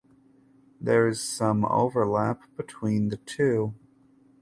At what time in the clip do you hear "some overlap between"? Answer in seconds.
1.21-3.09